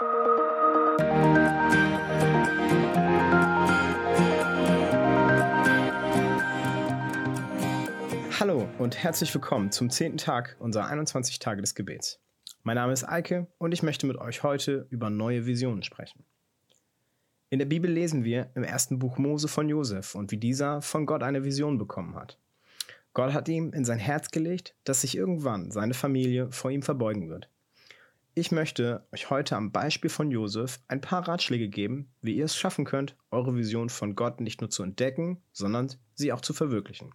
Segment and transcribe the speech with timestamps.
[0.00, 0.08] Hallo
[8.78, 12.20] und herzlich willkommen zum zehnten Tag unserer 21 Tage des Gebets.
[12.64, 16.24] Mein Name ist Eike und ich möchte mit euch heute über neue Visionen sprechen.
[17.50, 21.06] In der Bibel lesen wir im ersten Buch Mose von Josef und wie dieser von
[21.06, 22.40] Gott eine Vision bekommen hat.
[23.12, 27.28] Gott hat ihm in sein Herz gelegt, dass sich irgendwann seine Familie vor ihm verbeugen
[27.28, 27.48] wird.
[28.36, 32.56] Ich möchte euch heute am Beispiel von Josef ein paar Ratschläge geben, wie ihr es
[32.56, 37.14] schaffen könnt, eure Vision von Gott nicht nur zu entdecken, sondern sie auch zu verwirklichen.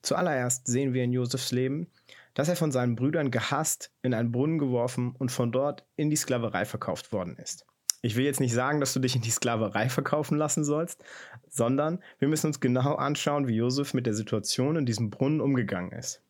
[0.00, 1.88] Zuallererst sehen wir in Josefs Leben,
[2.32, 6.16] dass er von seinen Brüdern gehasst, in einen Brunnen geworfen und von dort in die
[6.16, 7.66] Sklaverei verkauft worden ist.
[8.00, 11.04] Ich will jetzt nicht sagen, dass du dich in die Sklaverei verkaufen lassen sollst,
[11.50, 15.92] sondern wir müssen uns genau anschauen, wie Josef mit der Situation in diesem Brunnen umgegangen
[15.92, 16.22] ist.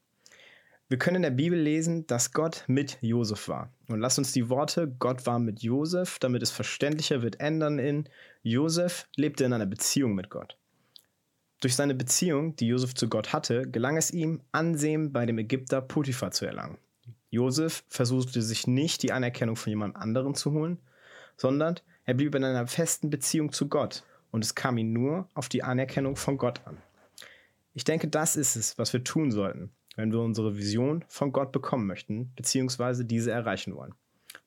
[0.89, 3.73] Wir können in der Bibel lesen, dass Gott mit Josef war.
[3.89, 8.09] Und lass uns die Worte Gott war mit Josef, damit es verständlicher wird, ändern in
[8.45, 10.57] Josef lebte in einer Beziehung mit Gott.
[11.61, 15.81] Durch seine Beziehung, die Josef zu Gott hatte, gelang es ihm, Ansehen bei dem Ägypter
[15.81, 16.79] Potiphar zu erlangen.
[17.31, 20.79] Josef versuchte sich nicht die Anerkennung von jemand anderem zu holen,
[21.37, 25.49] sondern er blieb in einer festen Beziehung zu Gott und es kam ihm nur auf
[25.49, 26.79] die Anerkennung von Gott an.
[27.75, 31.53] Ich denke, das ist es, was wir tun sollten, wenn wir unsere Vision von Gott
[31.53, 33.95] bekommen möchten, beziehungsweise diese erreichen wollen.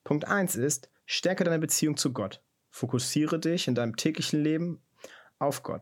[0.04, 2.42] Punkt 1 ist, stärke deine Beziehung zu Gott.
[2.70, 4.80] Fokussiere dich in deinem täglichen Leben
[5.40, 5.82] auf Gott.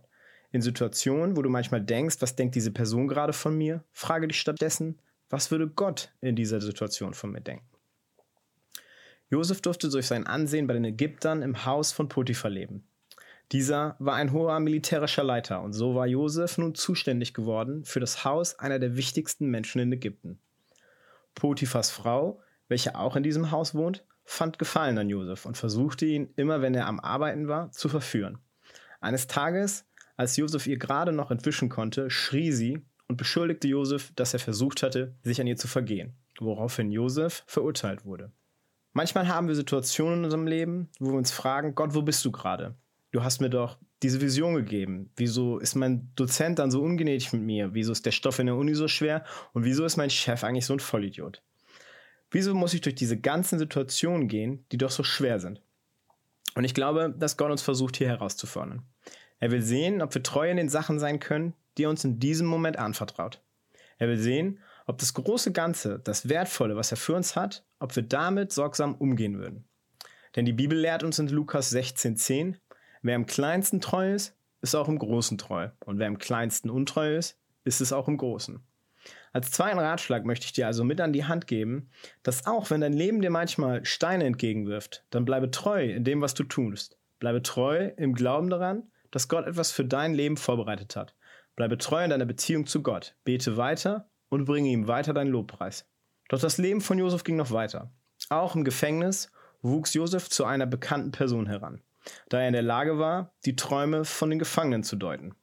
[0.51, 4.39] In Situationen, wo du manchmal denkst, was denkt diese Person gerade von mir, frage dich
[4.39, 7.67] stattdessen, was würde Gott in dieser Situation von mir denken?
[9.29, 12.87] Josef durfte durch sein Ansehen bei den Ägyptern im Haus von Potiphar leben.
[13.53, 18.25] Dieser war ein hoher militärischer Leiter und so war Josef nun zuständig geworden für das
[18.25, 20.39] Haus einer der wichtigsten Menschen in Ägypten.
[21.33, 26.33] Potiphars Frau, welche auch in diesem Haus wohnt, fand Gefallen an Josef und versuchte ihn,
[26.35, 28.39] immer wenn er am Arbeiten war, zu verführen.
[28.99, 29.85] Eines Tages,
[30.17, 34.83] als Josef ihr gerade noch entwischen konnte, schrie sie und beschuldigte Josef, dass er versucht
[34.83, 38.33] hatte, sich an ihr zu vergehen, woraufhin Josef verurteilt wurde.
[38.91, 42.31] Manchmal haben wir Situationen in unserem Leben, wo wir uns fragen, Gott, wo bist du
[42.31, 42.75] gerade?
[43.11, 45.11] Du hast mir doch diese Vision gegeben.
[45.15, 47.73] Wieso ist mein Dozent dann so ungnädig mit mir?
[47.73, 49.23] Wieso ist der Stoff in der Uni so schwer?
[49.53, 51.41] Und wieso ist mein Chef eigentlich so ein Vollidiot?
[52.29, 55.61] Wieso muss ich durch diese ganzen Situationen gehen, die doch so schwer sind?
[56.55, 58.83] Und ich glaube, dass Gott uns versucht, hier herauszufordern.
[59.39, 62.19] Er will sehen, ob wir treu in den Sachen sein können, die er uns in
[62.19, 63.41] diesem Moment anvertraut.
[63.99, 67.95] Er will sehen, ob das große Ganze, das Wertvolle, was er für uns hat, ob
[67.95, 69.67] wir damit sorgsam umgehen würden.
[70.35, 72.55] Denn die Bibel lehrt uns in Lukas 16,10,
[73.01, 75.69] wer im kleinsten treu ist, ist auch im Großen treu.
[75.85, 78.59] Und wer im kleinsten untreu ist, ist es auch im Großen.
[79.33, 81.89] Als zweiten Ratschlag möchte ich dir also mit an die Hand geben,
[82.23, 86.33] dass auch wenn dein Leben dir manchmal Steine entgegenwirft, dann bleibe treu in dem, was
[86.33, 86.97] du tust.
[87.19, 91.15] Bleibe treu im Glauben daran, dass Gott etwas für dein Leben vorbereitet hat.
[91.55, 93.15] Bleibe treu in deiner Beziehung zu Gott.
[93.23, 95.85] Bete weiter und bringe ihm weiter deinen Lobpreis.
[96.29, 97.91] Doch das Leben von Josef ging noch weiter.
[98.29, 99.31] Auch im Gefängnis
[99.61, 101.81] wuchs Josef zu einer bekannten Person heran,
[102.29, 105.35] da er in der Lage war, die Träume von den Gefangenen zu deuten.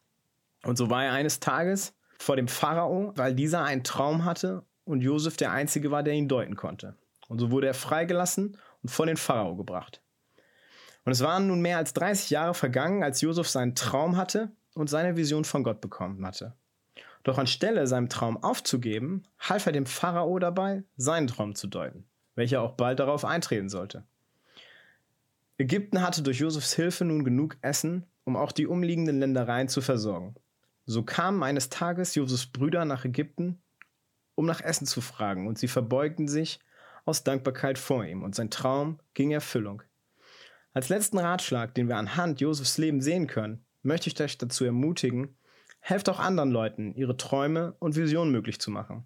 [0.65, 5.01] Und so war er eines Tages vor dem Pharao, weil dieser einen Traum hatte und
[5.01, 6.97] Josef der Einzige war, der ihn deuten konnte.
[7.29, 10.03] Und so wurde er freigelassen und vor den Pharao gebracht.
[11.05, 14.89] Und es waren nun mehr als 30 Jahre vergangen, als Josef seinen Traum hatte und
[14.89, 16.55] seine Vision von Gott bekommen hatte.
[17.23, 22.61] Doch anstelle seinem Traum aufzugeben, half er dem Pharao dabei, seinen Traum zu deuten, welcher
[22.61, 24.07] auch bald darauf eintreten sollte.
[25.57, 30.35] Ägypten hatte durch Josefs Hilfe nun genug Essen, um auch die umliegenden Ländereien zu versorgen.
[30.87, 33.63] So kamen eines Tages Josefs Brüder nach Ägypten,
[34.35, 36.59] um nach Essen zu fragen, und sie verbeugten sich
[37.05, 39.83] aus Dankbarkeit vor ihm, und sein Traum ging Erfüllung.
[40.73, 45.37] Als letzten Ratschlag, den wir anhand Josefs Leben sehen können, möchte ich euch dazu ermutigen,
[45.79, 49.05] Helft auch anderen Leuten, ihre Träume und Visionen möglich zu machen.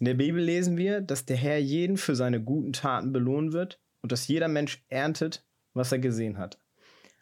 [0.00, 3.80] In der Bibel lesen wir, dass der Herr jeden für seine guten Taten belohnen wird
[4.02, 6.58] und dass jeder Mensch erntet, was er gesehen hat.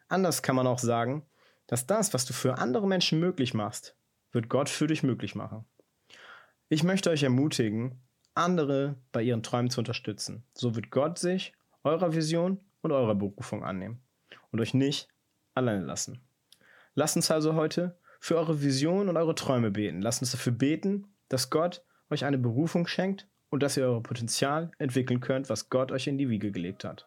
[0.08, 1.26] Anders kann man auch sagen,
[1.66, 3.96] dass das, was du für andere Menschen möglich machst,
[4.32, 5.64] wird Gott für dich möglich machen.
[6.68, 8.00] Ich möchte euch ermutigen,
[8.34, 10.44] andere bei ihren Träumen zu unterstützen.
[10.52, 11.52] So wird Gott sich
[11.84, 14.02] eurer Vision und eurer Berufung annehmen
[14.50, 15.08] und euch nicht
[15.54, 16.20] alleine lassen.
[16.94, 20.02] Lasst uns also heute für eure Vision und eure Träume beten.
[20.02, 24.70] Lasst uns dafür beten, dass Gott euch eine Berufung schenkt und dass ihr euer Potenzial
[24.78, 27.06] entwickeln könnt, was Gott euch in die Wiege gelegt hat.